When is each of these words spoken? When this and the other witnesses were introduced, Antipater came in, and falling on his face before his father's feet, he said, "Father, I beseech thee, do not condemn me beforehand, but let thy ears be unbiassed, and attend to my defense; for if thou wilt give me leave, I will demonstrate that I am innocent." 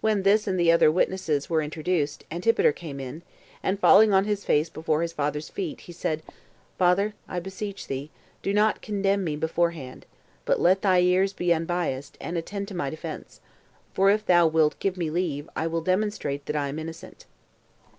When 0.00 0.22
this 0.22 0.46
and 0.46 0.58
the 0.58 0.72
other 0.72 0.90
witnesses 0.90 1.50
were 1.50 1.60
introduced, 1.60 2.24
Antipater 2.30 2.72
came 2.72 2.98
in, 2.98 3.20
and 3.62 3.78
falling 3.78 4.10
on 4.10 4.24
his 4.24 4.46
face 4.46 4.70
before 4.70 5.02
his 5.02 5.12
father's 5.12 5.50
feet, 5.50 5.80
he 5.82 5.92
said, 5.92 6.22
"Father, 6.78 7.12
I 7.28 7.38
beseech 7.38 7.86
thee, 7.86 8.08
do 8.42 8.54
not 8.54 8.80
condemn 8.80 9.24
me 9.24 9.36
beforehand, 9.36 10.06
but 10.46 10.58
let 10.58 10.80
thy 10.80 11.00
ears 11.02 11.34
be 11.34 11.52
unbiassed, 11.52 12.16
and 12.18 12.38
attend 12.38 12.66
to 12.68 12.74
my 12.74 12.88
defense; 12.88 13.42
for 13.92 14.08
if 14.08 14.24
thou 14.24 14.46
wilt 14.46 14.78
give 14.78 14.96
me 14.96 15.10
leave, 15.10 15.50
I 15.54 15.66
will 15.66 15.82
demonstrate 15.82 16.46
that 16.46 16.56
I 16.56 16.68
am 16.68 16.78
innocent." 16.78 17.26